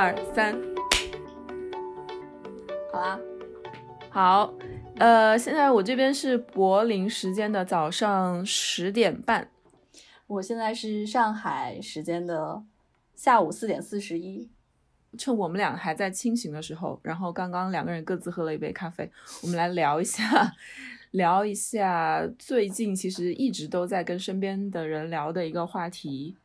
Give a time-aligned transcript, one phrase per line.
[0.00, 0.56] 二三，
[2.92, 3.18] 好啦，
[4.10, 4.54] 好，
[4.96, 9.50] 呃，现在我这边是柏林时间的早上十点半，
[10.28, 12.62] 我现在是上海时间的
[13.16, 14.48] 下午四点四十一。
[15.18, 19.10] 趁我们俩还在清醒的时候，然后刚刚两个人各自喝了一杯咖啡，
[19.42, 20.54] 我们来聊一下，
[21.10, 26.36] 聊一下最近其实一直都在跟身边的人聊的一个话题。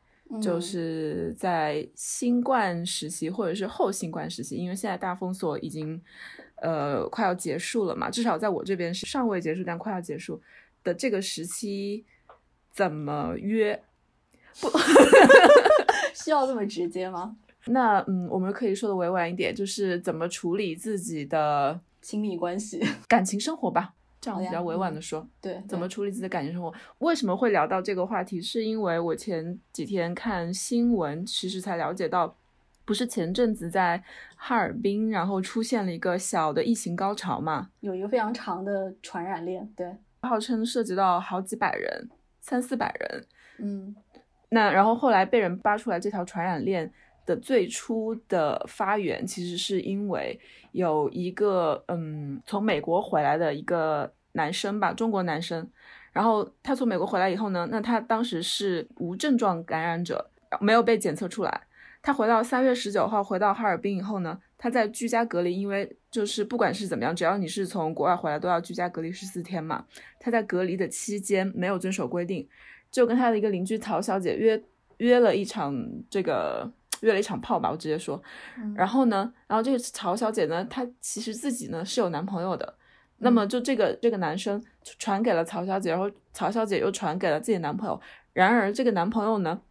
[0.42, 6.02] 就是在新冠时期，或者是后新冠时期，因为现在大封锁已经，
[6.56, 8.10] 呃，快要结束了嘛。
[8.10, 10.42] 至少在我这边是尚未结束，但快要结束
[10.84, 12.06] 的这个时期，
[12.72, 13.82] 怎么约？
[14.62, 14.70] 不
[16.14, 17.36] 需要这么直接吗？
[17.66, 23.94] 那嗯，我们可以说的委婉一点，就是怎么处理自己的亲密关系、 感情生活吧。
[24.24, 26.74] 这样比较委婉的说，对，怎么处理自己的感情生活？
[27.00, 28.42] 为什么会聊到这个话题？
[28.42, 32.38] 是因为我前几天看新闻，其实才了解到，
[32.86, 34.02] 不是前阵子在
[34.38, 37.70] 哈尔滨，然后出现了一个小的疫情高潮嘛？
[37.82, 43.26] 有一个非常长的传染链，对，号称涉及到好几百人，三四百人。
[43.58, 43.94] 嗯，
[44.50, 46.90] 那然后后来被人扒出来这条传染链
[47.26, 50.40] 的最初的发源，其实是因为。
[50.74, 55.70] 有一个嗯，从美国回来的一个男生吧，中国男生。
[56.12, 61.62] 然后他从美国回来以后呢，那他当时是无症状感染者，没有被检测出来。
[62.02, 69.86] 他回到三月十九号回到哈尔滨以后呢，他在居家隔离，因为就是不管是怎么样，只要你是从国外回来，都要居家隔离十四天嘛。
[70.20, 72.50] 他在隔离的期间没有遵守规定，
[72.90, 74.60] 就跟他的一个邻居曹小姐约
[74.98, 76.74] 约了一场这个。
[77.04, 78.22] 约了一场炮吧，我直接说。
[78.76, 82.74] 然后呢，然后这个曹小姐呢，她其实自己呢是有男朋友的。
[83.20, 84.62] 那么就这个这个男生
[84.98, 88.00] 传给了曹小姐，然后曹小姐又传给了自己男朋友。
[88.34, 89.62] 然而这个男朋友呢，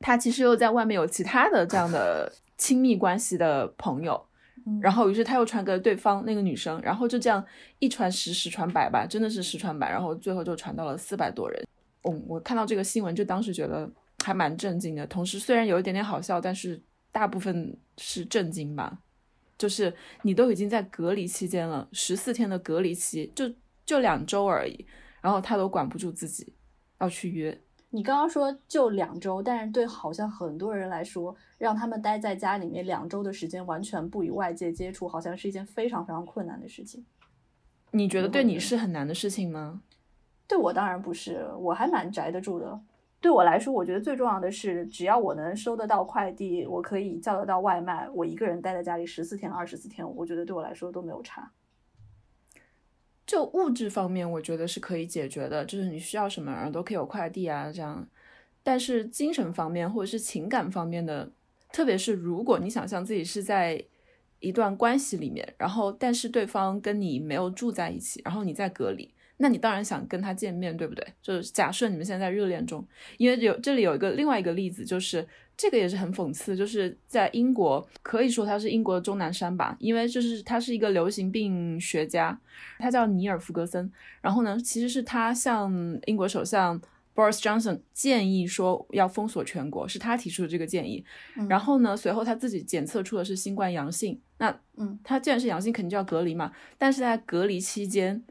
[0.00, 4.26] 他其实又在外面有其他的这样的 亲密关系的朋友。
[4.82, 7.42] 然后于是他又传给了对方那个女生，然后就这样
[7.78, 9.90] 一传十，十传百吧，真的是十传百。
[9.90, 11.66] 然后最后就传到了四百多人。
[12.02, 13.88] 嗯，我看到这个新闻就当时觉得。
[14.24, 18.98] 还蛮震惊的，同时虽然有一点点好笑，但是大部分是震惊吧。
[19.56, 19.92] 就是
[20.22, 23.52] 你都已经在隔离期间了，十四天的隔离期，就
[23.84, 24.86] 就两周而已，
[25.20, 26.54] 然后他都管不住自己，
[27.00, 27.60] 要去约。
[27.90, 37.04] 你刚刚说就两周，但是对好像很多人来说，让他们待在家里面两周的时间，完全不与外界接触，好像是一件非常非常困难的事情。
[37.90, 39.80] 你觉得对你是很难的事情吗？
[40.46, 42.80] 对我当然不是，我还蛮宅得住的。
[43.20, 51.50] 对我来说，我觉得最重要的是，只要我能收得到快递，我可以叫得到外卖，我一个人待在家里十四天、二十四天，我觉得对我来说都没有差。
[53.26, 58.06] 就物质方面，我觉得是可以解决的，就是你需要什么，然后都可以有快递啊这样。
[58.62, 61.30] 但是精神方面或者是情感方面的，
[61.72, 63.84] 特别是如果你想象自己是在
[64.38, 69.12] 一段关系里面，然后但是对方跟你没有住在一起，然后你在隔离。
[69.40, 71.06] 那你当然想跟他见面，对不对？
[71.22, 72.84] 就是假设你们现在在热恋中，
[73.18, 75.24] 因为有这里有一个另外一个例子，就是
[75.56, 82.36] 这个也是很讽刺，就是在英国，可以说他是英国的钟南山吧，因为就是他是一个流行病学家，
[82.80, 83.88] 他叫尼尔·弗格森。
[84.20, 85.72] 然后呢，其实是他向
[86.06, 86.80] 英国首相
[87.14, 91.04] Boris Johnson 建议说要封锁全国，是他提出的这个建议。
[91.48, 96.50] 然后呢，随后他自己检测出的是新冠阳性，那嗯，他既然是阳性，肯定就要隔离嘛。
[96.76, 98.24] 但是在隔离期间。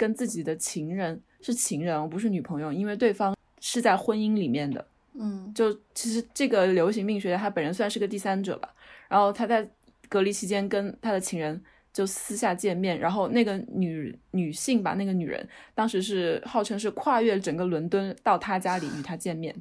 [0.00, 4.82] 跟自己的情人是情人，不是女朋友，因为对方是在婚姻里面的。
[5.12, 8.74] 嗯，就其实这个流行病学家他本人算是个第三者吧。
[9.08, 9.68] 然后他在
[10.08, 11.62] 隔离期间跟他的情人
[11.92, 19.54] 就私下见面，然后那个女女性吧，那个女人当时是号称是跨越整个伦敦到他家里与他见面。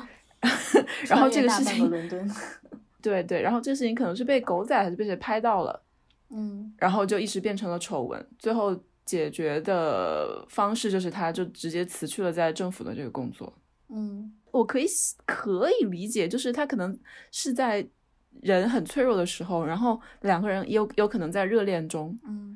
[1.06, 2.30] 然后这个事情，伦敦，
[3.02, 5.82] 对对，然后这事情可能是被狗仔还是被谁拍到了，
[6.30, 8.74] 嗯，然后就一时变成了丑闻，最后。
[9.08, 13.50] 解决的方式就是，他就直接辞去了在政府的这个工作。
[13.88, 14.84] 嗯，我可以
[15.24, 16.94] 可以理解，就是他可能
[17.32, 17.88] 是在
[18.42, 22.54] 人很脆弱的时候，然后两个人有有可能在热恋中，嗯，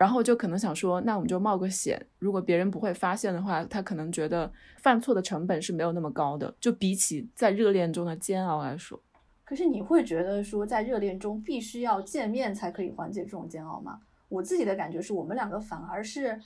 [0.00, 8.98] 然后就可能想说，那我们就冒个险，如果别人不会发现的话，他可能觉得犯错的成本是没有那么高的，就比起在热恋中的煎熬来说。
[9.44, 14.00] 可是你会觉得说，在热恋中必须要见面才可以缓解这种煎熬吗？
[14.32, 16.40] 我自己的感觉是我们两个反而是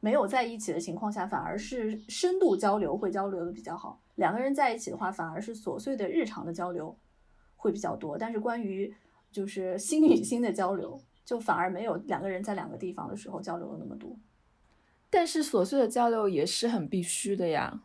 [0.00, 4.00] 没有在一起的情况下，反而是深度交流会交流的比较好。
[4.14, 6.96] 两个人在一起的话，反而是琐碎的日常的交流
[7.56, 8.16] 会比较多。
[8.16, 8.94] 但是关于
[9.30, 14.16] 就是心与心的交流，就反而没有两个人在两个地方的时候交流的那么多。
[15.10, 17.82] 但是琐碎的交流也是很必须的呀，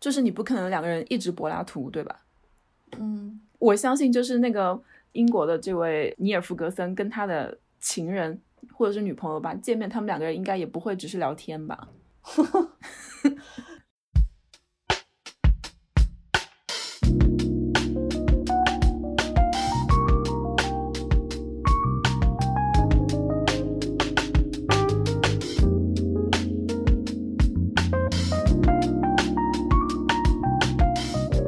[0.00, 2.24] 就是你不可能两个人一直柏拉图，对吧？
[2.98, 4.82] 嗯，我相信就是那个。
[5.12, 8.40] 英国的这位尼尔·弗格森跟他的情人
[8.72, 11.88] 或者是女朋友吧见面，他们两个人应该也不会只是聊天吧。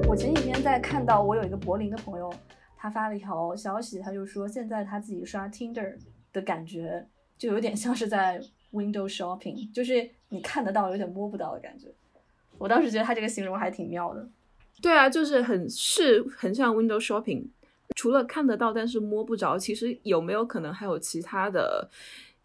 [0.09, 2.31] 我前几天在看到我有一个柏林的朋友，
[2.77, 5.97] 他发了一条消息，他就说现在他自己刷 Tinder
[6.33, 7.07] 的感觉
[7.37, 8.41] 就有点像是在
[8.73, 11.89] window shopping，就是你看得到，有点摸不到的感觉。
[12.59, 14.29] 我当时觉得他这个形容还挺妙的。
[14.81, 17.47] 对啊，就是很是很像 window shopping，
[17.97, 21.91] 除了看得到但是摸不着，其实有没有可能还有其他的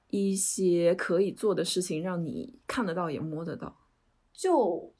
[0.09, 3.75] 一些可以做的事情，让你看得到也摸得到？
[4.33, 4.91] 就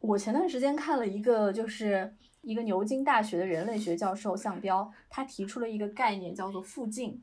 [0.00, 7.20] 我前段时间看了一个，就是一个牛津大学的人类学教授项彪，他提出了一个概念叫做附近，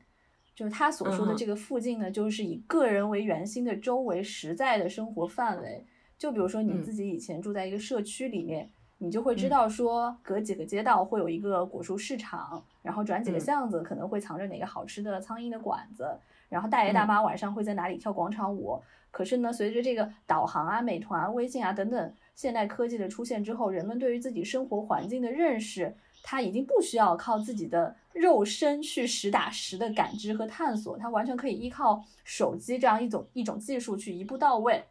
[0.58, 5.84] 就是他所说的这个附近呢，就是以个人为圆心的周围实在的生活范围。
[6.18, 8.68] 就比如说你自己以前住在一个社区里面。
[9.00, 16.18] 你就会知道说，隔几个街道会有一个果蔬市场，然后转几个巷子可能会藏着哪个好吃的苍蝇的馆子，
[16.48, 18.82] 然后大爷大妈晚上会在哪里跳广场舞。
[19.12, 25.94] 可是呢，随着这个导航啊、美团啊、微信啊等等现代科技的出现之后，人们对于自己生活环境的认识，
[26.30, 34.84] 他已经不需要靠自己的肉身去实打实的感知和探索，他完全可以依靠手机这样一种一种技术去一步到位，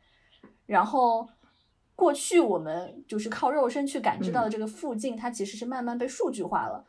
[0.66, 1.30] 然后。
[1.98, 6.86] 过去我们就是靠肉身去感知到的这个附近，它其实是慢慢被数据化了，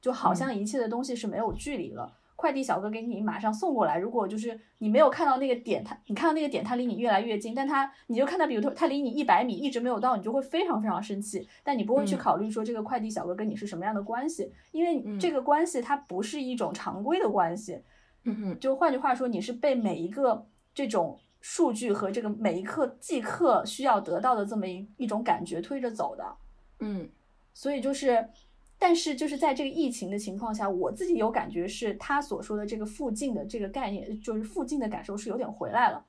[0.00, 2.12] 就好像一切的东西是没有距离了。
[2.38, 11.48] 快递小哥给你马上送过来，如果就是你没有看到那个点，他你看到那个点，他离你越来越近，但他你就看到，比如说他离你一百米一直没有到，你就会非常非常生气。
[11.64, 17.82] 但你不会去考虑说这个快递小哥跟你是什么样的关系，因为这个关系它不是一种常规的关系。
[18.22, 21.18] 嗯哼，就换句话说，你是被每一个这种。
[21.40, 26.36] 数据和这个每一刻即刻需要得到的这么一一种感觉推着走的，
[26.80, 27.08] 嗯，
[27.54, 28.28] 所以就是，
[28.78, 36.04] 但是就是在这个疫情的情况下，我自己有感觉是他所说的这个附近的这个概念，就是附近的感受是有点回来了。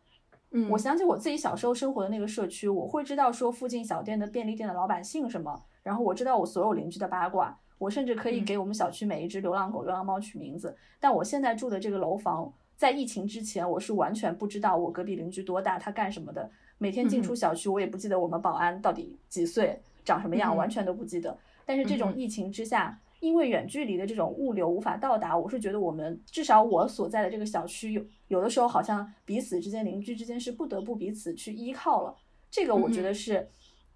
[0.51, 10.75] 嗯，我想起我自己小时候生活的那个社区，我会知道说附近小店的便利店的老板姓什么，然后我知道我所有邻居的八卦，我甚至可以给我们小区每一只流浪狗、流浪猫取名字。
[10.99, 12.51] 但我现在住的这个楼房。
[12.75, 16.49] 在疫情之前，我是完全不知道我隔壁邻居多大，他干什么的。
[16.77, 21.37] 每天进出小区，我也不记得我们保安到底几岁，长什么样，完全都不记得。
[21.69, 32.15] 但是这种疫情之下，因为远距离的这种物流无法到达，我是觉得我们至少我所在的这个小区有有的时候好像彼此之间邻居之间是不得不彼此去依靠了。
[32.49, 33.47] 这个我觉得是，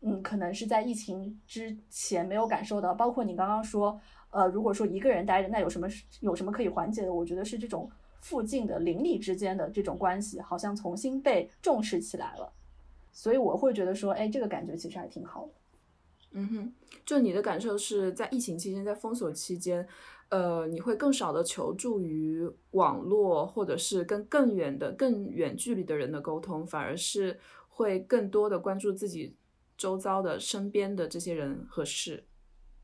[0.02, 2.94] 嗯，可能是在疫情之前没有感受到。
[2.94, 4.00] 包括你刚刚说，
[4.30, 5.88] 呃，如果说一个人待着，那有什么
[6.20, 7.12] 有什么可以缓解的？
[7.12, 7.90] 我觉得是这种。
[8.22, 12.54] 附近的邻里之间的这种关系好像重新被重视起来了，
[13.12, 15.52] 所以我会觉得说，哎，这个感觉其实还挺好的。
[16.34, 16.74] 嗯哼，
[17.06, 19.88] 就你的感受是在疫情期间，在封锁期间，
[20.30, 29.36] 呃，你会更少的求助于网络，或者是跟更远的、更远距离的人的沟通，反而是会更多的关注自己
[29.78, 32.26] 周遭的身边的这些人和事。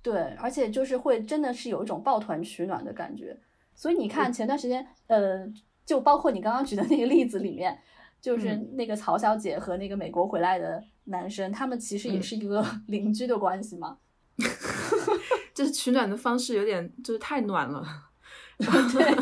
[0.02, 3.38] 对，而且就是会真的是有一种抱团取暖的感觉。
[3.76, 5.46] 所以你看，前段时间，呃，
[5.86, 7.80] 就包括你刚刚举的那个例子里面，
[8.22, 13.98] 就是那个曹小姐和那个美国回来的男生，他们其实也是一个 邻居的关系嘛。
[15.54, 17.84] 就是取暖的方式有点就是太暖了。
[18.60, 19.16] 对，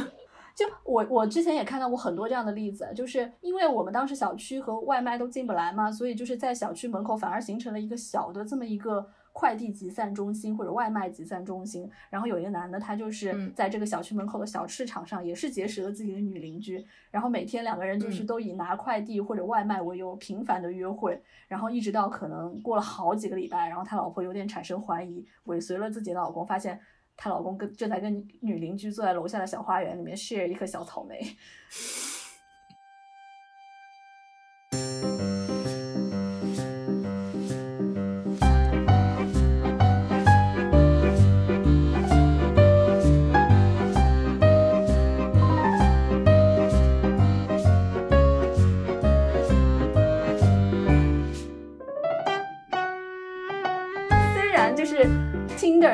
[0.55, 9.07] 就我我之前也看到过很多这样的例子，就是因为我们当时小区和外卖都进不来嘛，所以就是在小区门口反而形成了一个小的这么一个。
[9.39, 26.79] 快递集散中心或者外卖集散中心，然后有一个男的，他就是在这个小区门口的小市场上，也是结识了自己的女邻居，然后每天两个人就是都以拿快递或者外卖为由频繁的约会，然后一直到可能过了好几个礼拜，然后他老婆有点产生怀疑，尾随了自己的老公，发现
[27.15, 31.22] 她老公跟正在跟女邻居坐在楼下的小花园里面 share 一颗小草莓。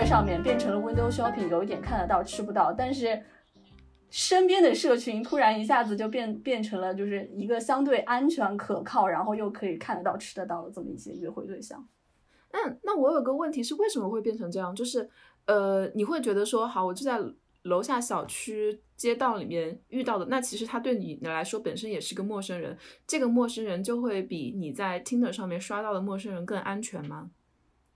[0.06, 3.24] 上面变成了 Window Shopping，有一点看得到吃不到，但是
[4.10, 11.88] 身边的社群突然一下子就变变成了就是一个相对安全可靠，然后又可以看得到吃得到的这么一些约会对象。
[12.52, 14.76] 嗯，那我有个问题是为什么会变成这样？
[14.76, 15.10] 就是
[15.46, 17.20] 呃，你会觉得说好，我就在
[17.64, 27.32] 楼下小区街道里面遇到的，那其实他对你来说本身也是个陌生人，这个陌生人就会比你在 Tinder 上面刷到的陌生人更安全吗？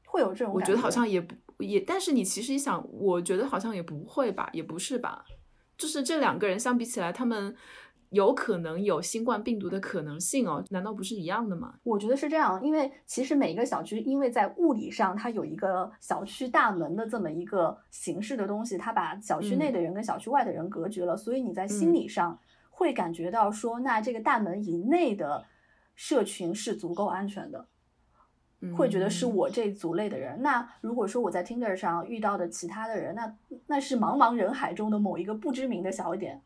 [0.06, 0.54] 会有这种？
[0.54, 5.26] 我觉得好像也不也，但是你其实一想，我觉得好像也不会吧，也不是吧，
[5.78, 7.56] 就是这两个人相比起来，他们。
[8.12, 11.74] 有可能有新冠病毒的可能性哦，难道不是一样的吗？
[11.84, 25.44] 我觉得是这样，因为其实每一个小区，因为在物理上它有一个小区大门的这么一个形式的东西，它把小区内的人跟小区外的人隔绝了，所以你在心理上会感觉到说，那这个大门以内的
[25.94, 27.68] 社群是足够安全的，
[28.76, 30.42] 会觉得是我这族类的人。
[30.42, 33.36] 那如果说我在 Tinder 上遇到的其他的人，那
[33.68, 36.42] 那是茫茫人海中的某一个不知名的小点。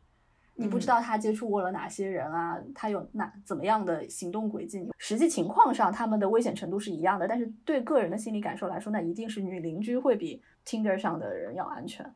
[0.54, 2.60] 你不知道他接触过了哪些人啊？
[2.74, 4.86] 他有哪怎么样的行动轨迹？
[4.98, 7.26] 实际情况上，他们的危险程度是一样的。
[7.26, 12.08] 但是对个人的心理感受来说，那一定是女邻居会比 Tinder 上的人要安全。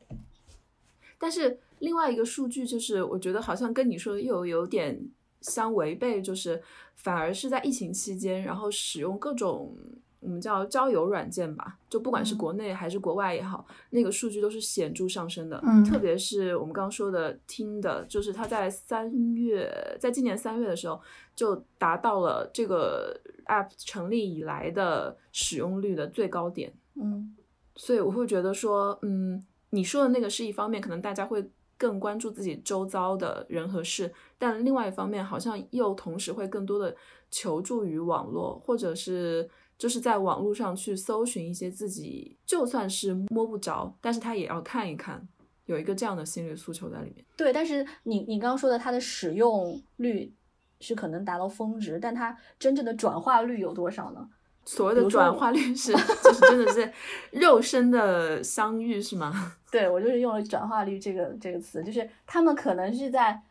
[1.17, 5.01] 但是另外一个数据就是，我觉得好像跟你说的又有点
[5.47, 6.61] 相违背，就是
[6.95, 9.75] 反而是在疫情期间，然后使用各种。
[10.19, 15.61] 我们叫交友软件吧，就不管是国内还是国外也好，那个数据都是显著上升的。
[15.63, 20.99] 嗯，特别是我们刚刚说的听的，就是它在三月，在今年三月的时候
[21.35, 26.73] 就达到了这个 app 成立以来的使用率的最高点。
[26.95, 27.35] 嗯，
[27.75, 31.47] 所以我会觉得说，嗯，你说的那个是一方面，可能大家会
[31.77, 36.95] 更关注自己周遭的人和事，但另外一方面，好像又同时会更多的
[37.29, 39.49] 求助于网络，或者是。
[39.77, 45.29] 就是在网络上去搜寻一些自己就算是摸不着，但是他也要看一看，
[45.65, 47.23] 有一个这样的心理诉求在里面。
[47.37, 50.33] 对，但是你你刚刚说的它的使用率
[50.79, 54.27] 是可能达到峰值，但它真正的转化率有多少呢？
[54.67, 56.93] 所谓的转化率是就是真的是
[57.31, 59.55] 肉身的相遇是吗？
[59.71, 63.41] 对我就是用了转化率这个这个词，就是他们可能是在。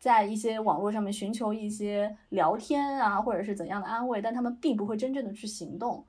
[0.00, 6.02] 在一些网络上面寻求一些聊天啊，或者是怎样的安慰，但他们并不会真正的去行动。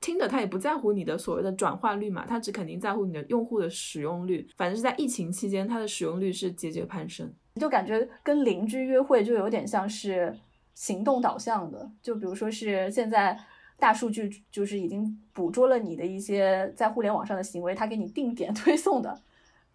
[0.00, 4.44] 听的他也不在乎你的所谓的转化率嘛，他只肯定在乎你的用户的使用率。
[4.56, 7.32] 反正是在疫情期间，它的使用率是节节攀升。
[7.60, 10.36] 就感觉跟邻居约会就有点像是
[10.74, 13.38] 行动导向的，就比如说是现在
[13.78, 19.20] 大数据就是已经捕捉了你的一些在互联网上的行为，它给你定点 推送的。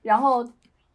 [0.02, 0.44] 然后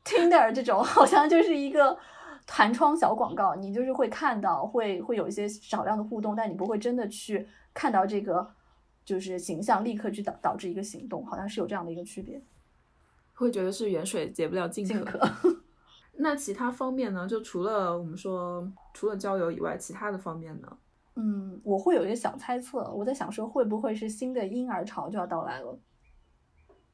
[0.04, 1.98] Tinder 这种 好像就是一个。
[2.46, 8.46] 弹窗小广告，你就是会看到，会会有一些少量的互动，但你不会真的去看到这个
[9.02, 12.38] 就是形象，立刻去导导致一个行动，好像是有这样的一个区别。
[13.32, 15.18] 会觉得是远水解不了近渴。
[16.16, 17.26] 那其他方面呢？
[17.26, 20.68] 就除了我们说除了交友以外，其他的方面呢？
[21.16, 25.78] 嗯，我会有一个小猜测，我在想说会不会是新的婴儿潮就要到来了？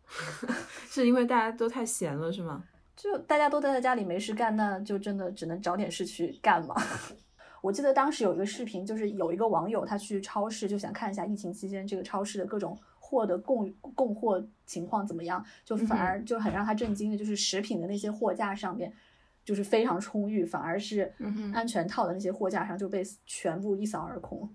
[0.89, 2.65] 是因为大家都太闲了，是吗？
[2.97, 6.75] 就大家都待在家里没事干，那就真的只能找点事去干嘛。
[7.63, 18.93] 我记得当时有一个视频，就是有一个网友他去超市，就想看一下疫情期间这个超市的各种货的供供货情况怎么样，就反而就很让他震惊的，就是食品的那些货架上面
[19.45, 21.13] 就是非常充裕，反而是
[21.53, 24.49] 安全套的那些货架上就被全部一扫而空。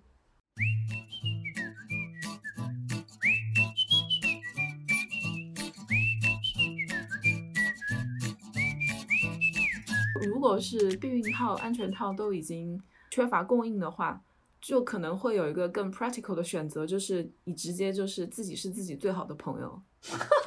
[10.25, 14.21] 如果是避孕套、安全套都已经缺乏供应的话，
[14.61, 19.81] 就可能会有一个更 practical 的选择，就是你直接就是自己是自己最好的朋友。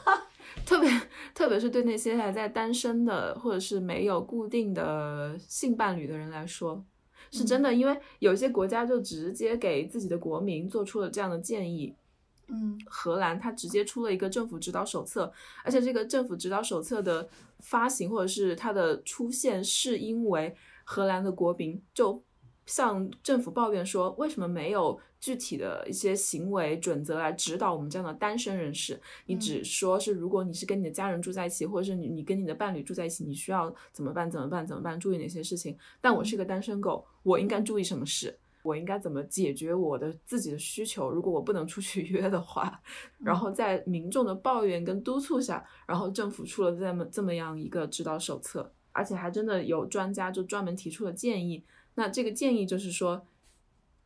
[0.68, 0.90] 特别
[1.34, 6.84] 特别是对那些还在单身的或者是没有固定的性伴侣的人来说，
[7.30, 11.94] 是真的，因为有些国家就直接给自己的国民做出了这样的建议。
[12.48, 15.32] 嗯，荷兰它直接出了一个政府指导手册，
[15.64, 17.26] 而且这个政府指导手册的
[17.60, 22.22] 发行或者是它的出现，是因为荷兰的国民就
[22.68, 29.00] 向政府抱怨说，为什么没有具体的一些行为准则来指导我们这样的单身人士？
[29.24, 34.30] 你只说是如果你是跟你的家人住在一起，或者是你你跟你的伴侣住在一起，你需要怎么办？
[34.30, 34.66] 怎么办？
[34.66, 35.00] 怎么办？
[35.00, 35.76] 注意哪些事情？
[36.00, 38.38] 但我是个单身狗，我应该注意什么事？
[38.62, 41.10] 我应该怎么解决我的自己的需求？
[41.10, 42.78] 如果我不能出去 约的话，
[43.18, 51.64] 然后在民众的抱怨跟督促下，然后政府出了这么这么样一个指导手册，而且还真的有专家就专门提出了建议。
[51.98, 53.26] 那这个建议就是说，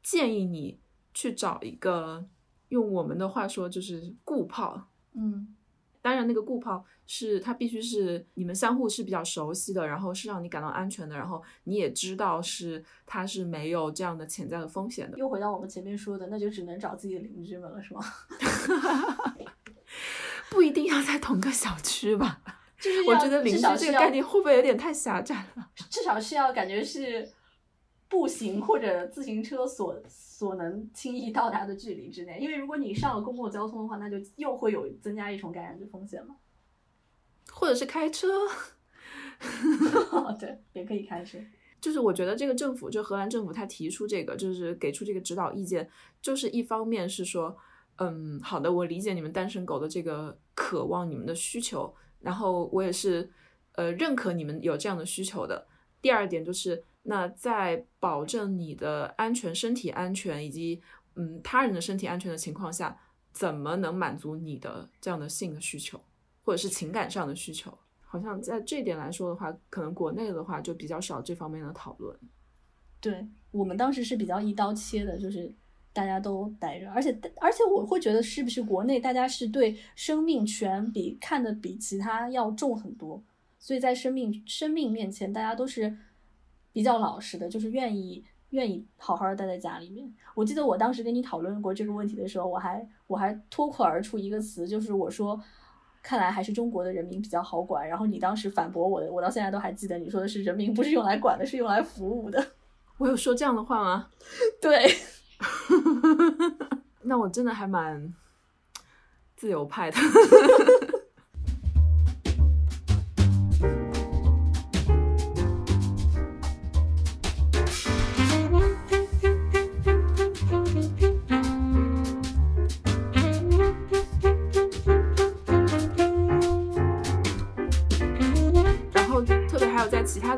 [0.02, 0.78] 建议你
[1.12, 2.24] 去找一个，
[2.70, 5.54] 用我们的话说就是固炮，嗯。
[6.00, 15.18] 当然，那个固炮是它必须是你们相互是比较熟悉的，然后是让你感到安全的，然后你也知道是它是没有这样的潜在的风险的。
[15.18, 18.02] 又回到我们前面说的，那就只能找自己的邻居们了，是吗？
[20.50, 22.40] 不一定要在同个小区吧？
[22.80, 25.70] 就是我觉得邻居这个概念会不会有点太狭窄了？
[25.88, 27.30] 至少是要感觉是
[28.12, 32.38] 步行或者自行车所所能轻易到达的距离之内。
[32.38, 36.36] 因为如果你上了公共交通的话，那就又会有增加一重感染的风险嘛。
[37.50, 38.28] 或者是开车，
[40.38, 41.38] 对，也可以开车。
[41.80, 45.88] 就是我觉得这个政府，就荷兰政府，他提出这个，就是给出这个指导意见，
[46.20, 47.56] 就是一方面是说，
[47.96, 53.32] 嗯，好的，我理解你们单身狗的这个渴望，你们的需求，然后我也是，
[53.72, 55.66] 呃，认可你们有这样的需求的。
[56.00, 60.80] 第二点就是，那在保证你的安全、身体安全以及
[61.16, 62.96] 嗯他人的身体安全的情况下，
[63.32, 66.00] 怎么能满足你的这样的性的需求，
[66.44, 67.76] 或者是情感上的需求？
[68.00, 72.14] 好像在这点来说的话，可能国内的话就比较少这方面的讨论。
[73.00, 75.52] 对我们当时是比较一刀切的，就是
[75.92, 83.20] 大家都待着，而且而且我会觉得是不是国内大家是对生命权比看的比其他要重很多，
[83.58, 85.96] 所以在生命生命面前，大家都是
[86.72, 90.12] 比较老实的，就是愿意愿意好好的待在家里面。
[90.34, 95.40] 我记得我当时跟你讨论过这个问题的时候，我还我还脱口而出一个词，就是我说。
[96.04, 97.88] 看来还是中国的人民比较好管。
[97.88, 102.44] 然后你当时反驳我的，我到现在都还记得，你说的是人民不是用来管的，是用来服务的。
[102.98, 104.08] 我有说这样的话吗？
[104.60, 104.92] 对。
[107.02, 108.12] 那我真的还蛮
[109.36, 109.96] 自由派的。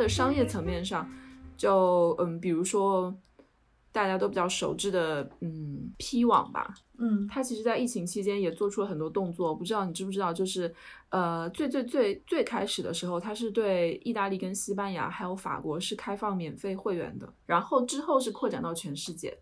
[0.08, 1.08] 商业层面上，
[1.56, 3.14] 就嗯，比如说
[3.92, 9.54] 大家都比较熟知的，嗯，P 网吧，嗯，它其实在疫情期间也做出了很多动作。
[9.54, 10.74] 不知道你知不知道，就是
[11.10, 19.38] 呃，最最最最开始的时候，它是对意大利跟西班牙还有法国是开放免费会员的，然后之后是扩展到全世界。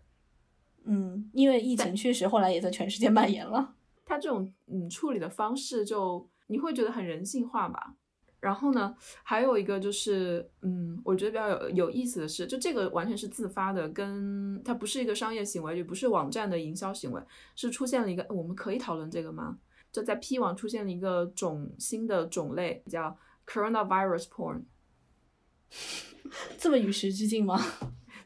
[0.85, 3.73] 嗯，因为疫情确实后来也在全世界蔓延了。
[4.05, 7.95] 它这种嗯处理的方式，就你会觉得很人性化吧？
[8.43, 17.21] 然后呢，还有一个就是，嗯，我觉得比较有有意思的是，就这个完全是自发的，跟它不是一个商业行为，也不是网站的营销行为，
[17.55, 19.57] 是出现了一个，我们可以讨论这个吗？
[19.93, 24.63] 就在 P 网出现了一个种新的种类，叫 coronavirus porn，
[26.59, 27.57] 这么与时俱进吗？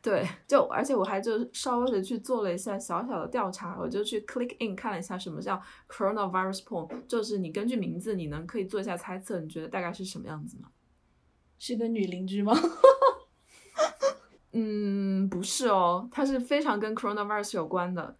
[0.07, 10.69] 对，就而且我还就稍微的去做了一下小小的调查，我就去 click in 看了一下什么叫 coronavirus porn，就是你根据名字你能可以做一下猜测，你觉得大概是什么样子吗？
[11.59, 12.57] 是个女邻居吗？
[14.53, 18.15] 嗯，不是哦，它是非常跟 coronavirus 有关的，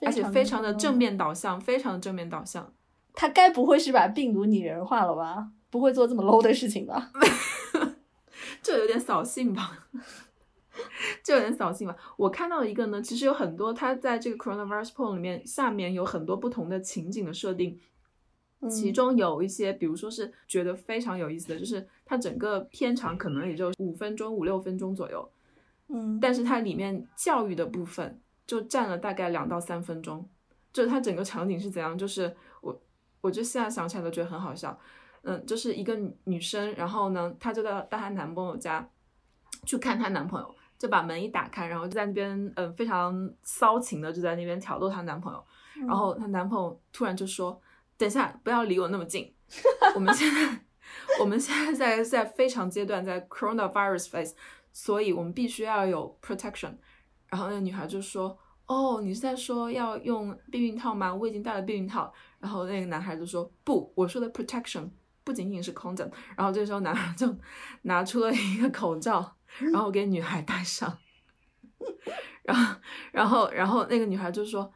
[0.00, 2.72] 而且非常的正面导向，非常的正面导向。
[3.14, 5.48] 他该不会是把病毒拟人化了吧？
[5.70, 7.10] 不会做这么 low 的事情吧？
[8.62, 9.88] 这有点扫兴吧？
[11.24, 11.96] 就有点扫兴吧。
[12.16, 17.78] 我看到一个呢，其实有很多，它在这个 coronavirus porn 里面，下面有很多不同的情景的设定，
[18.70, 25.30] 其中有一些，比如说是觉得非常有意思的，就是它整个片长可能也就五分钟、五六分钟左右，
[25.88, 30.28] 嗯，但是它里面教育的部分就占了大概两到三分钟，
[30.72, 32.80] 就是它整个场景是怎样，就是我，
[33.20, 34.76] 我就现在想起来都觉得很好笑，
[35.22, 38.88] 嗯，就是一个女生，然后呢，她就到到她男朋友家
[39.64, 40.54] 去看她男朋友。
[40.78, 45.44] 就把门一打开，然后就在那边，嗯，非常骚情的就在那边挑逗她男朋友。
[45.86, 47.60] 然后她男朋友突然就说
[47.98, 49.34] ：“等一下，不要离我那么近，
[49.94, 50.60] 我们现在，
[51.20, 54.34] 我们现在在在非常阶段，在 coronavirus phase，
[54.72, 56.76] 所以我们必须要有 protection。”
[57.28, 61.14] 然后那个女孩就说：“哦，你是在说要用避孕套吗？
[61.14, 64.88] 我已经带了避孕套。”然后那个男孩就说：“不，我说的 protection
[65.24, 67.36] 不仅仅是 condom。”然后这时候男孩就
[67.82, 69.37] 拿出了一个口罩。
[69.58, 70.98] 然后我给女孩戴上，
[72.44, 72.76] 然后，
[73.12, 74.72] 然后，然后那个女孩就说：“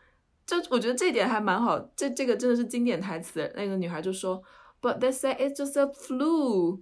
[0.46, 4.42] 就我觉得这点还蛮好，这这个真的是经典台词。”那个女孩就说
[4.80, 6.80] ：“But they say it's just a flu。”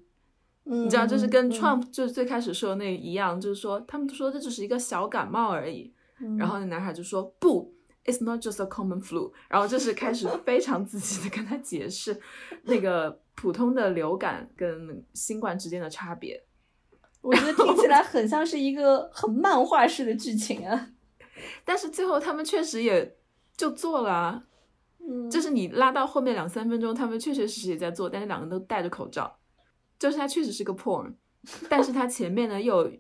[0.65, 5.93] 你知道，就是跟 Trump 就是最开始说的那一样，就是说他们都说这只是一个小感冒而已。
[6.39, 7.75] 然后那男孩就说：“不
[8.05, 12.21] ，it's not just a common flu。”然后就是开始非常仔细的跟他解释
[12.65, 16.45] 那个普通的流感跟新冠之间的差别。
[17.23, 20.89] 我觉得听起来很像是一个很漫画式的剧情啊，
[21.65, 23.17] 但是最后他们确实也
[23.57, 24.45] 就做了啊，
[25.07, 29.37] 嗯，就是你拉到后面两三分钟，他们确确实实也在做，但是两个人都戴着口罩，
[29.99, 31.13] 就是它确实是个 porn，
[31.69, 32.91] 但是它前面呢又，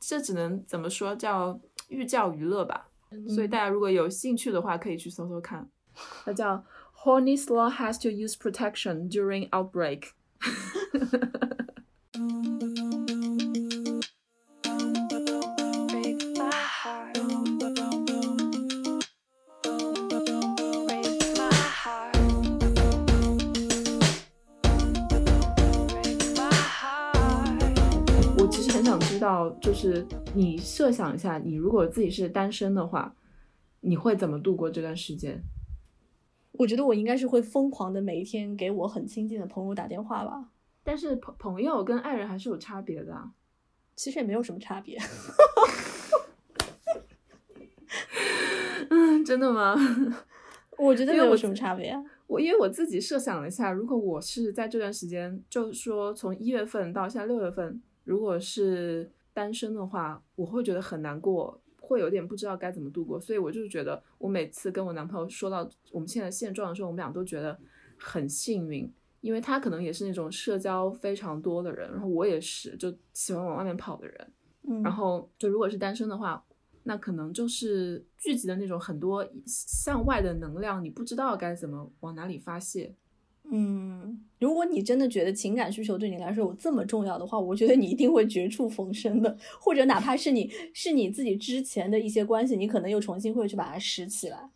[0.00, 2.88] 这只能怎么说叫寓教于乐吧，
[3.34, 5.68] 所以大家如果有兴趣的话，可以去搜搜看，
[6.24, 6.64] 它叫
[7.04, 10.08] Horny sloth has to use protection during outbreak.
[29.82, 33.16] 就是你设想一下，你如果自己是单身的话，
[33.80, 35.42] 你会怎么度过这段时间？
[36.52, 40.50] 我觉得我应该是会疯狂的每一天给我很亲近的朋友打电话吧。
[40.84, 43.32] 但是朋朋友跟爱人还是有差别的啊。
[43.96, 44.96] 其实也没有什么差别。
[48.88, 49.74] 嗯，真的吗？
[50.78, 51.92] 我觉得没有什么差别。
[52.28, 63.20] 我因为我自己设想了一下，如果我是在这段时间，就是说从一月份到现在六月份，如果是单身的话，我会觉得很难过，会有点不知道该怎么度过。
[63.20, 67.58] 所以我就是觉得，我每次跟我男朋友说到我们现在现状的时候，我们俩都觉得
[67.98, 74.32] 很幸运，因为他可能也是那种社交非常多的人，然后我也是就喜欢往外面跑的人。
[74.68, 76.44] 嗯，然后就如果是单身的话。
[76.84, 82.92] 那可能就是聚集的那种很多向外的能量，你不知道该怎么往哪里发泄。
[83.54, 94.50] 嗯，如果你真的觉得情感需求对你来说有这么重要的话，我觉得你一定会绝处逢生的，或者哪怕是你是你自己之前的一些关系，你可能又重新会去把它拾起来。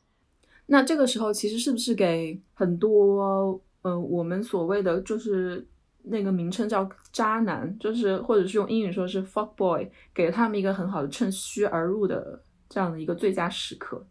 [0.67, 5.67] 那这个时候其实是不是给很多呃我们所谓的就是。
[6.09, 14.07] 那个名称叫渣男，就是或者是用英语说是 fuck boy，给了他们一个很好的趁虚而入的这样的一个最佳时刻。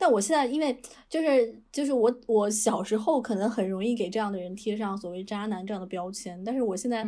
[0.00, 0.76] 但我现在因为
[1.08, 7.06] 就是就是我我小时候可能很容易给这样的人贴上所谓渣男这样的标签，但是我现在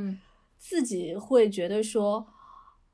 [0.58, 2.26] 自己会觉得说。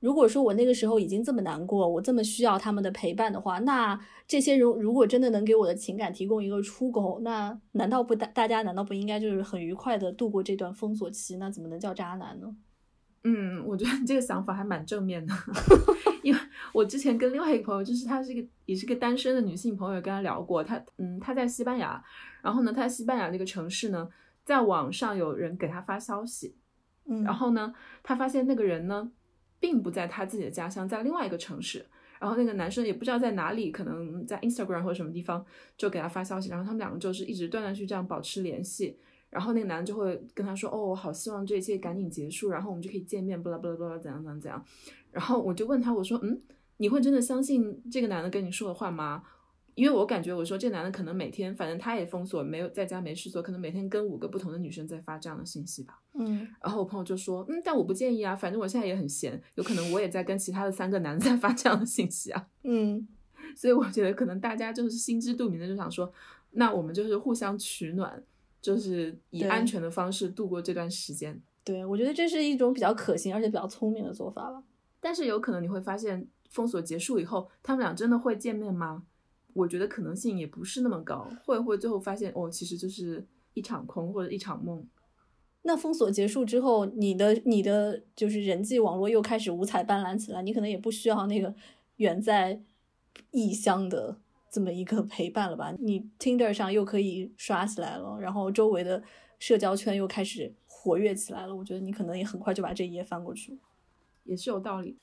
[0.00, 11.38] 如果说我那个时候已经这么难过，我这么需要他们的陪伴的话，那这些人如果真的能给我的情感提供一个出口，那难道不大大家难道不应该就是很愉快的度过这段封锁期？
[11.38, 12.54] 那怎么能叫渣男呢？
[13.24, 15.34] 嗯，我觉得这个想法还蛮正面的，
[16.22, 16.40] 因为
[16.72, 22.02] 我之前跟另外一个朋友，就是她是一个也是个单身的女性朋友，跟她聊过，她嗯她在西班牙，
[22.42, 24.08] 然后呢她在西班牙那个城市呢，
[24.44, 26.56] 在网上有人给她发消息，
[27.06, 29.10] 嗯，然后呢她发现那个人呢。
[29.60, 31.84] 并不在她自己的家乡，在另外一个城市。
[32.20, 35.44] 然后那个男生也不知道在哪里，可能在 Instagram 或者什么地方，
[35.76, 36.48] 就给他发消息。
[36.48, 38.96] 然后他们两个就是一直断断续续这样保持联系。
[39.30, 44.64] 然后那个男的就会跟他说：“哦，我好希望这一切赶紧结束，然后我们就可以见面，巴拉巴拉巴拉，怎样怎样怎样。”
[45.12, 46.40] 然后我就问他，我说：“嗯，
[46.78, 49.22] 你会真的相信这个男的跟你说的话吗？”
[49.74, 56.02] 因为我感觉，我说这男的可能每天，反正他也封锁，没有在家没事做，可能每天跟五个不同的女生在发这样的信息吧。
[56.14, 62.48] 嗯，然后我朋友就说，嗯，但我不介意啊，反正我现在也很闲，有可能我也在跟其他的三个男的在发这样的信息啊。
[62.64, 63.06] 嗯，
[63.54, 66.12] 所以我觉得可能大家就是心知肚明的，就想说，
[66.50, 68.20] 那我们就是互相取暖，
[68.60, 71.40] 就是以安全的方式度过这段时间。
[71.64, 74.62] 对，我觉得这是一种比较可行而且比较聪明的做法吧。
[75.00, 79.04] 但是有可能你会发现，封锁结束以后，他们俩真的会见面吗？
[79.54, 84.86] 我觉得可能性也不是那么高，会不会最后发现哦，其实就是一场空或者一场梦。
[85.62, 91.54] 那封锁结束之后，你的你的就是人际网络又开始五彩斑斓起来，你可能也不需要那个
[91.96, 92.62] 远在
[93.32, 94.18] 异乡的
[94.50, 95.72] 这么一个陪伴了吧？
[95.78, 99.02] 你 Tinder 上又可以刷起来了，然后周围的
[99.38, 103.58] 社交圈又开始活跃起来了，我觉得你可能也很快就把这一页翻过去，
[104.24, 104.96] 也是有道理。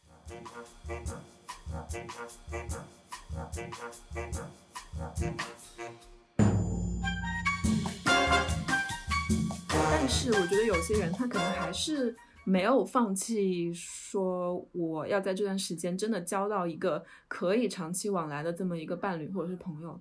[9.69, 19.99] 但是我觉得有些人他可能还是没有放弃，说我要在这段时间真的交到一个可以长期往来的这么一个伴侣或者是朋友。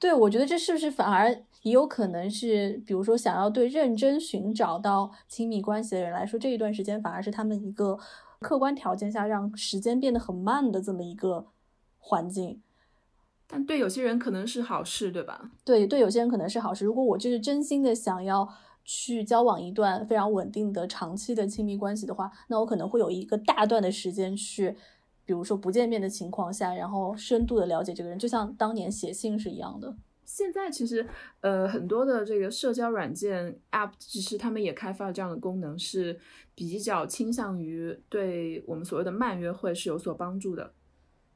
[0.00, 1.30] 对，我觉得这是不是反而
[1.62, 7.96] 也有可能是，比如说想要对认真寻找到亲密关系的人来说，这一段时间反而是他们一个
[8.40, 11.46] 客观条件下让时间变得很慢的这么一个。
[12.00, 12.62] 环境，
[13.46, 15.50] 但对有些人可能是好事，对吧？
[15.62, 16.86] 对，对有些人可能是好事。
[16.86, 18.48] 如果我就是真心的想要
[18.90, 24.74] 去交往一段非常稳定的长期的亲密关系的话，那我可能会有一个大段的时间去，
[25.26, 29.94] 比如说不见面的情况下，然后深度的了解这个人，就像当年写信是一样的。
[30.24, 31.06] 现在其实，
[31.42, 36.18] 呃，很多的这个社交软件 App，其实他们也开发了这样的功能，是
[36.54, 40.72] 比较倾向于对我们所谓的慢约会是有所帮助的。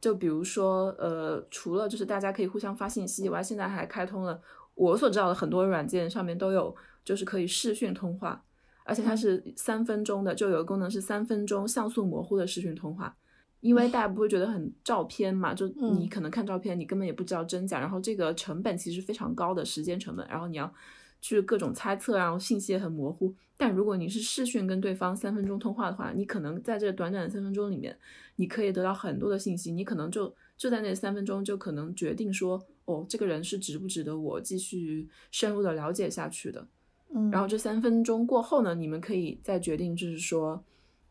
[0.00, 4.40] 就比如说，呃，除了就是大家可以互相发信息以外，现在还开通了
[4.74, 8.44] 我所知道的很多软件上面都有，就是可以视讯通话，
[8.84, 13.16] 而且它是三分钟的，就有个功能是三分钟像素模糊的视讯通话。
[13.60, 20.74] 因为大家不会觉得很照片嘛，就嗯你可能看照片，你根本也不知道真假，然后这个成本其实非常高的时间成本，然后你要
[21.20, 23.32] 去各种猜测，然后信息也很模糊。
[23.56, 27.96] 但如果你是视讯跟对方三分钟通话的话，你可能在这短短的三分钟里面，
[28.34, 36.66] 你可以得到很多的信息，你可能就就在那三分钟就可能决定说，哦，这个人是值不值得我继续深入的了解下去的。
[37.14, 40.62] 嗯，然后这三分钟过后呢，你们可以再决定，就是说，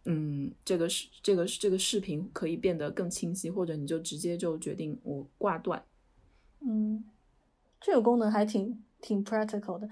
[0.05, 5.83] 嗯，这个视这个这个视频可以变得更清晰，或者你就直接就决定我挂断。
[6.61, 7.03] 嗯，
[7.79, 9.87] 这个功能还挺挺 practical 的。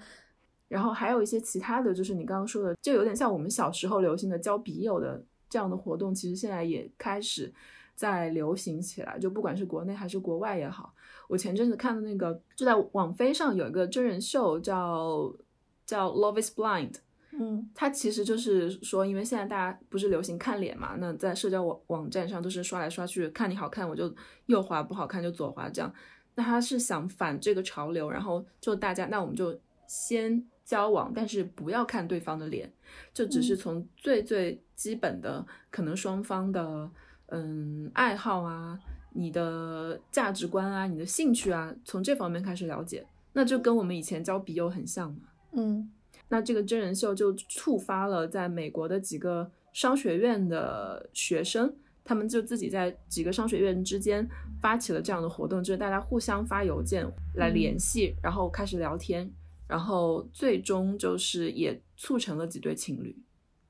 [0.68, 7.52] 然后还有一些其他的就是你刚刚说的，就有点像我们小时候流行的交笔友的这样的活动，其实现在也开始
[7.96, 9.18] 在流行起来。
[9.18, 10.94] 就不管是国内还是国外也好，
[11.28, 15.32] 我前阵子看的那个，就在网飞上有一个真人秀叫
[15.90, 16.94] 叫 Love Is Blind。
[17.32, 24.12] 嗯它其实就是说，因为现在大家不是流行看脸嘛，那在社交网网站上都是刷来刷去，看你好看我就
[24.46, 25.92] 右滑，不好看就左滑这样。
[26.34, 32.72] 那他是想反这个潮流，然后就大家，那我们就先交往，但是不要看对方的脸，
[33.12, 36.90] 就只是嗯从最最基本的可能双方的
[37.26, 38.78] 嗯爱好啊、
[39.12, 45.29] 你的价值观啊、你的兴趣啊，从这方面开始了解，那就跟我们以前交笔友很像嘛。
[45.52, 45.90] 嗯
[46.28, 54.24] 那这个真人秀就触发了在美国的几个商学院的学生，他们就自己在几个商学院之间
[54.60, 59.28] 发起了这样的活动，就是大家互相发邮件来联系，然后开始聊天，
[59.66, 63.16] 然后最终就是也促成了几对情侣。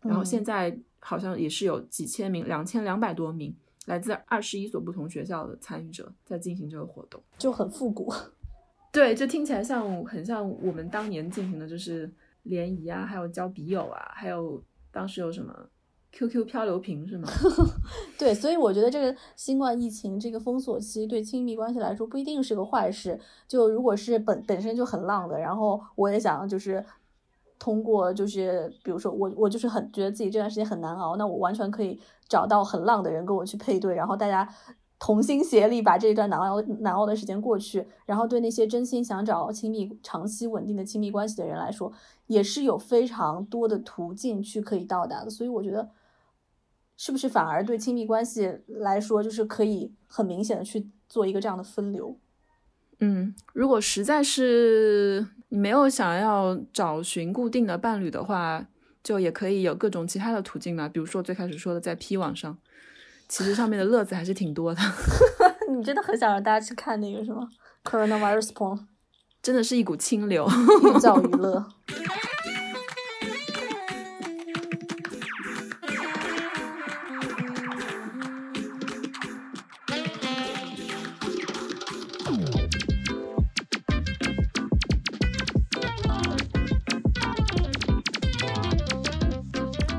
[0.03, 3.55] 然后现在在好像也是有几千名，两千两百多名
[3.87, 7.23] 来自二十一所不同学校的参与者在进行这个活动。
[7.39, 8.13] 就很复古。
[8.93, 12.11] 对，就听起来像很像我们当年进行的，就是
[12.43, 15.55] 联谊啊，还有交笔友啊，还有当时有什么
[16.13, 17.29] QQ 漂流瓶是吗？
[18.19, 23.17] 对，所以我觉得这个新冠疫情这个封锁期对亲密关系来说不一定是个坏事。
[23.47, 26.85] 就如果是本本身就很浪的，然后我也想就是
[27.61, 34.49] 通过就是比如说我我就是很觉得自己这段时间很难熬，那我完全可以找到很浪的人跟我去配对，然后大家
[35.01, 37.85] 同心协力把这一段难熬难熬的时间过去。
[38.07, 41.93] 然后对那些真心想找亲密、长期稳定的亲密关系的人来说，
[42.29, 45.31] 也是有非常多的途径去可以到达的。
[45.31, 45.91] 所以我觉得。
[47.03, 52.15] 是不是反而对亲密关系来说，就是可以很明显的去做一个这样的分流？
[52.99, 58.67] 嗯，如果实在是你没有想要找寻固定的伴侣的话，
[59.03, 60.91] 就也可以有各种其他的途径嘛。
[60.91, 62.59] 比如说最开始说的在 P 网上，
[63.31, 64.81] 其实上面的乐子还是挺多的。
[65.71, 67.49] 你真的很想让大家去看那个什么
[67.85, 68.79] coronavirus porn，
[69.41, 70.47] 真的是一股清流。
[70.83, 71.65] 寓教于乐。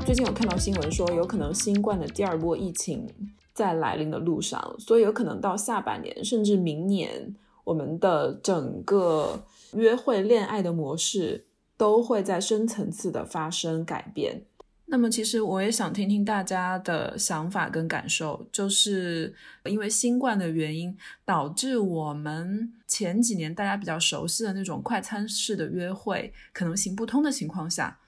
[0.04, 3.08] 最近有看到新闻说，有可能新冠的第二波疫情
[3.54, 7.34] 在来临的路上，所以有可能到下半年甚至明年，
[7.64, 14.42] 我们的整个约会恋爱的模式都会在深层次的发生改变。
[14.86, 19.34] 那么，其实我也想听听大家的想法跟感受，就是
[19.64, 27.98] 因为新冠的原因，导致我们前几年大家比较熟悉的那种快餐式的约会可能行不通的情况下。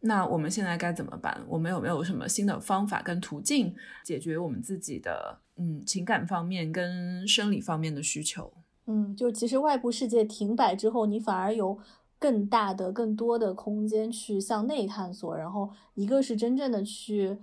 [0.00, 1.44] 那我们现在该怎么办？
[1.48, 8.52] 我们有没有什么新的方法跟途径解决我们自己的嗯情感方面跟生理方面的需求？
[8.86, 11.76] 嗯，就其实外部世界停摆之后，你反而有
[12.18, 15.36] 更大的、更多的空间去向内探索。
[15.36, 17.36] 然后一个是真正的去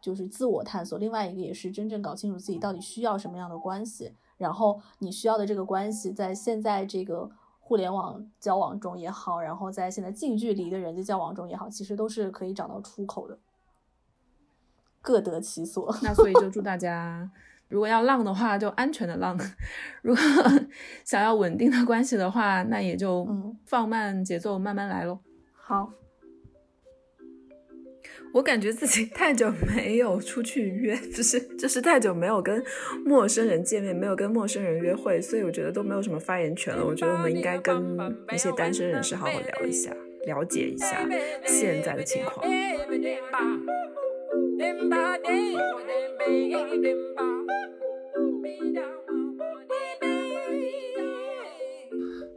[0.00, 4.10] 就是自我探索，另外一个也是真正搞清楚自己到底需要什么样的关系。
[4.38, 7.30] 然后你需要的这个关系，在现在这个。
[7.70, 13.38] 互联网交往中也好，然后在现在近距离的人际交往中也好，其实都是可以找到出口的，
[15.00, 15.96] 各得其所。
[16.02, 17.30] 那 所以就祝大家，
[17.68, 19.38] 如果要浪的话，就安全的浪；
[20.02, 20.20] 如果
[21.04, 23.24] 想要稳定的关系的话，那也就
[23.64, 25.20] 放慢节奏，慢慢来喽。
[25.54, 25.92] 好。
[28.32, 32.62] 我感觉自己太久没有出去约，就是就是太久没有跟
[33.04, 36.84] 陌生人见面，没有跟陌生人约会，所以我觉得都没有什么发言权了。
[36.84, 37.98] 我觉得我们应该跟
[38.32, 39.90] 一些单身人士好好聊一下，
[40.26, 41.06] 了解一下
[41.44, 42.46] 现在的情况。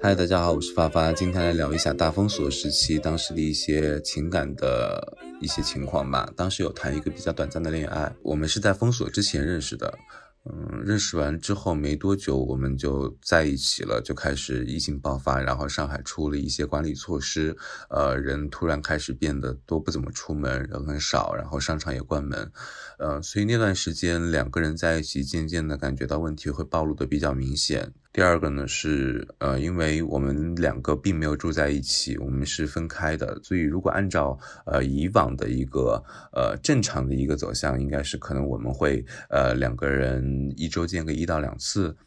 [0.03, 6.29] 嗨，大家好，我是发发，今天来聊一下大封锁时期当时的一些情感的一些情况吧。
[6.35, 9.97] 当时有谈一个比较短暂的恋爱，我们是在封锁之前认识的。
[10.43, 17.55] 嗯，认识完之后没多久，我们就在一起了，就开始疫情爆发，然后上海出了一些管理措施，
[17.89, 22.51] 呃，人突然开始变得都不怎么出门，人很少，然后商场也关门，
[22.99, 27.93] 呃，所以那段时间两个人在一起，渐渐的感觉到问题会暴露的比较明显。
[28.13, 41.97] 第二个呢是，呃，因为我们两个并没有住在一起，我们是分开的，所以如果按照呃以往的一个呃正常的一个走向，应该是可能我们会呃两个人一周见个一到两次，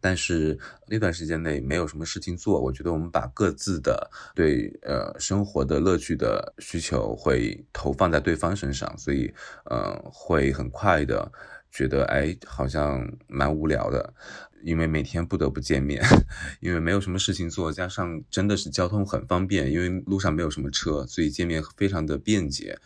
[0.00, 9.30] 但是那段时间内没有什么事情做，我觉得我们把各自的对呃生活的乐趣的需求会投放在对方身上，所以
[9.66, 11.30] 呃会很快的
[11.70, 14.14] 觉得哎好像蛮无聊的。
[14.62, 16.02] 因为每天不得不见面，
[16.60, 22.78] 因为没有什么事情做，加上真的是交通很方便，因为路上没有什么车，所以见面非常的便捷，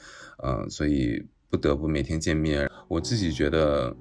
[0.43, 2.71] 嗯，所以不得不每天见面。
[2.89, 3.97] 我自己觉得，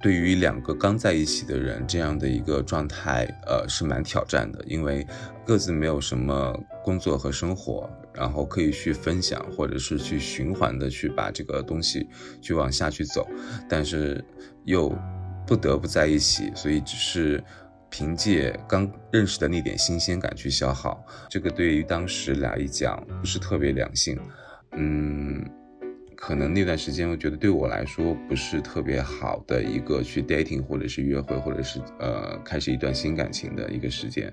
[0.00, 5.06] 对于两个刚在一起的人，这样的一个状态，呃，是蛮挑战的，因为
[5.46, 12.08] 各自没有什么工作和生活，然后可以去分享，或者是去循环的去把这个东西
[12.40, 13.28] 去往下去走，
[13.68, 14.24] 但是
[14.64, 14.96] 又。
[15.48, 17.42] 不得不在一起，所以只是
[17.88, 24.18] 凭借刚认识的那点新鲜感去消耗，这个对于当时俩一讲不是特别良性。
[24.72, 25.42] 嗯，
[26.14, 34.30] 可能那段时间我觉得对我来说不是特别好的一个去 dating 或者是约会或者是呃开始一段新感情的一个时间。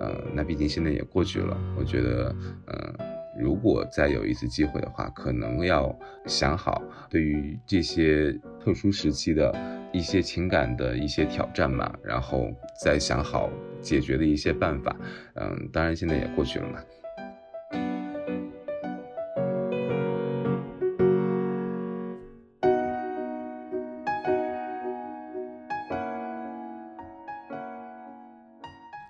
[0.00, 2.34] 呃，那毕竟现在也过去了，我觉得
[2.66, 2.94] 嗯，
[3.38, 9.54] 如果再有一次机会的话，可能要想好对于这些特殊时期的。
[9.96, 13.48] 一些情感的一些挑战嘛，然后再想好
[13.80, 14.94] 解决的一些办法。
[15.36, 16.78] 嗯，当然现在也过去了嘛。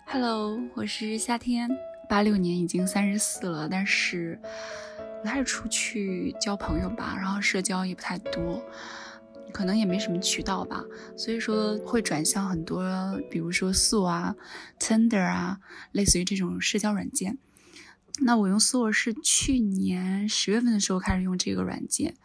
[0.07, 1.68] Hello，我是夏天，
[2.09, 4.38] 八六年已经三十四了，但是
[5.20, 8.62] 不太出去交朋友吧，然后社交也不太多。
[9.56, 10.84] 可能也没什么渠道吧，
[11.16, 14.36] 所以说会转向很多，比如说素啊、
[14.78, 15.60] Tender 啊，
[15.92, 17.38] 类似于这种社交软件。
[18.20, 22.16] 那我用素是去年十月份的时候开始用这个软件。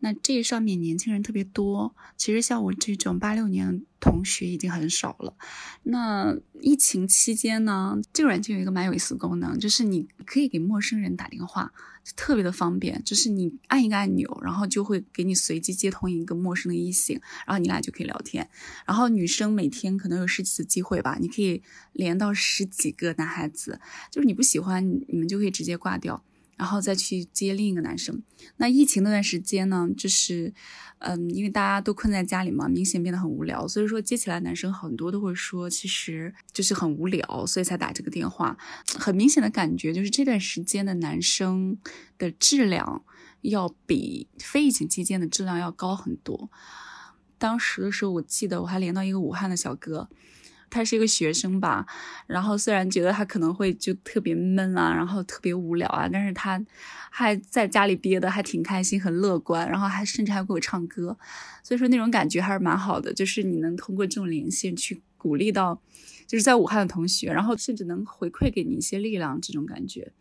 [0.00, 5.34] 那这上面年轻人特别多，其实像我这种八六年同学已经很少了。
[5.82, 11.72] 那疫情期间呢，这个软件有一个蛮有意思的功能，就是你可以给陌生人打电话，
[12.16, 13.02] 特别的方便。
[13.04, 18.48] 就是你按一个按钮，然后就会给你随机接通一个陌生的异性，然后你俩就可以聊天。
[18.86, 23.80] 然后女生每天可能有十几次机会吧，你可以连到十几个男孩子，
[24.10, 26.22] 就是你不喜欢，你们就可以直接挂掉。
[26.58, 28.22] 然后再去接另一个男生。
[28.56, 30.52] 那疫情那段时间呢，就是，
[30.98, 33.66] 嗯，因为大家都困在家里嘛，明显变得很无聊。
[33.66, 38.58] 所以说接起来男生很多都会说，其实就是很无聊，所以才打这个电话。
[38.98, 41.78] 很明显的感觉就是这段时间的男生
[42.18, 43.04] 的质量
[43.42, 46.50] 要比非疫情期间的质量要高很多。
[47.38, 50.08] 当时的时候，我记得我还连到一个武汉的小哥。
[50.70, 51.86] 他是一个学生吧，
[52.26, 56.62] 然后虽然觉得他可能会就特别闷啊，然后特别无聊啊，但是他
[57.10, 61.16] 还在家里憋得还挺开心，很乐观，然后还甚至还给我唱歌，
[61.62, 65.80] 所以说那种感觉还是蛮好的，就是你能通过这种连线去鼓励到
[66.26, 70.12] 就是在武汉的同学，然后甚至能回馈给你一些力量，这种感觉。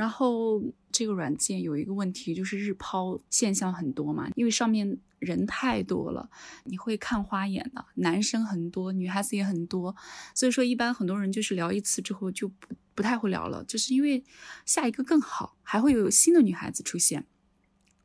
[0.00, 6.30] 然后这个软件有一个问题，就是日抛现象很多嘛，因为上面人太多了，
[6.64, 7.84] 你会看花眼的。
[7.96, 9.94] 男生很多，女孩子也很多，
[10.34, 14.24] 所以说一般很多人就是聊一次之后就不不太会聊了，就是因为
[14.64, 17.26] 下一个更好，还会有新的女孩子出现。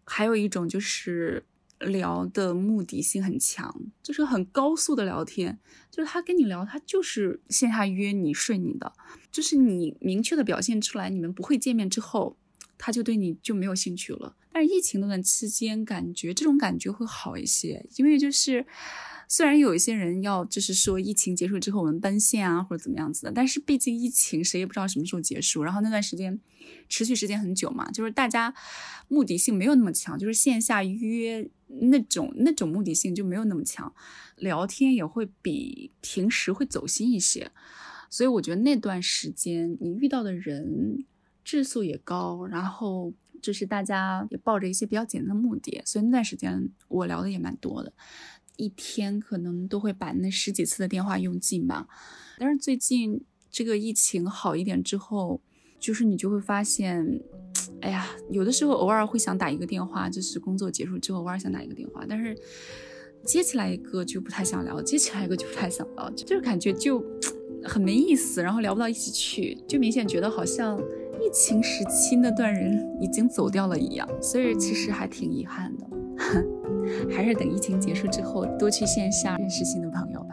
[0.03, 1.45] 还有一种就是。
[1.79, 5.59] 聊的目的性很强，就是很高速的聊天，
[5.91, 8.93] 就是他跟你聊，他就是线下约你睡你的，
[9.31, 12.37] 就是你明确的表现出来，你们不会见面之后，
[12.77, 14.35] 他就对你就没有兴趣了。
[14.51, 18.65] 但是疫情那段期间，感觉这种感觉会好一些，因为就是。
[19.27, 26.39] 虽然有一些人要就是说疫情结束之后我们奔现啊或者怎么样子的，但是毕竟疫情谁也不知道什么时候结束，然后那段时间
[26.87, 28.53] 持续时间很久嘛，就是大家
[29.07, 33.93] 目的性没有那么强，就是线下约那种那种目的性就没有那么强，
[34.37, 37.51] 聊天也会比平时会走心一些，
[38.09, 41.05] 所以我觉得那段时间你遇到的人
[41.43, 47.93] 质素也高，然后就是大家也抱着一些比较简单的目的，所以那段时间我聊的也蛮多的。
[48.57, 51.87] 一天可能都会把那十几次的电话用尽吧，
[52.37, 55.41] 但是最近这个疫情好一点之后，
[55.79, 57.21] 就是你就会发现，
[57.81, 62.35] 哎呀，有的时候偶尔会想打一个电话，就是工作结束之后偶尔想打一个电话，但是
[63.25, 67.03] 接起来一个就不太想聊，接起来一个就不太想聊，就是感觉就
[67.63, 70.79] 很没意思，然后聊不到一起去，就明显觉得好像
[71.21, 75.87] 疫情时期那段人已经走掉了一样，所以其实还挺遗憾的，
[77.15, 80.24] 还是等疫情结束之后多去线下认识新的朋友。